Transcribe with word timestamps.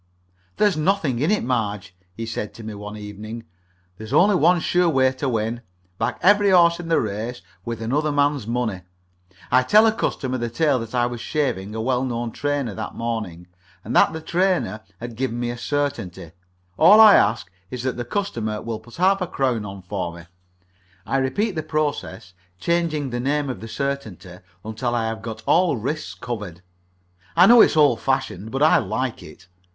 "There's 0.57 0.75
nothing 0.75 1.19
in 1.19 1.29
it, 1.29 1.43
Marge," 1.43 1.95
he 2.15 2.25
said 2.25 2.55
to 2.55 2.63
me 2.63 2.73
one 2.73 2.97
evening. 2.97 3.43
"There's 3.99 4.13
only 4.13 4.33
one 4.33 4.59
sure 4.59 4.89
way 4.89 5.11
to 5.11 5.29
win 5.29 5.61
back 5.99 6.17
every 6.23 6.49
horse 6.49 6.79
in 6.79 6.87
the 6.87 6.99
race 6.99 7.43
with 7.65 7.83
another 7.83 8.11
man's 8.11 8.47
money. 8.47 8.81
I 9.51 9.61
tell 9.61 9.85
a 9.85 9.91
customer 9.91 10.39
the 10.39 10.49
tale 10.49 10.79
that 10.79 10.95
I 10.95 11.05
was 11.05 11.21
shaving 11.21 11.75
a 11.75 11.81
well 11.81 12.03
known 12.03 12.31
trainer 12.31 12.73
that 12.73 12.95
morning, 12.95 13.45
and 13.83 13.95
that 13.95 14.11
the 14.11 14.21
trainer 14.21 14.81
had 14.99 15.15
given 15.15 15.39
me 15.39 15.51
a 15.51 15.57
certainty; 15.59 16.31
all 16.79 16.99
I 16.99 17.13
ask 17.15 17.51
is 17.69 17.83
that 17.83 17.95
the 17.95 18.03
customer 18.03 18.59
will 18.59 18.79
put 18.79 18.95
half 18.95 19.21
a 19.21 19.27
crown 19.27 19.65
on 19.65 19.83
for 19.83 20.15
me. 20.15 20.23
I 21.05 21.17
repeat 21.17 21.51
the 21.51 21.61
process, 21.61 22.33
changing 22.59 23.11
the 23.11 23.19
name 23.19 23.51
of 23.51 23.59
the 23.59 23.67
certainty, 23.67 24.39
until 24.65 24.95
I 24.95 25.05
have 25.09 25.21
got 25.21 25.43
all 25.45 25.77
risks 25.77 26.15
covered. 26.15 26.63
I 27.35 27.45
know 27.45 27.61
it's 27.61 27.77
old 27.77 27.99
fashioned, 27.99 28.49
but 28.49 28.63
I 28.63 28.79
like 28.79 29.21
it. 29.21 29.47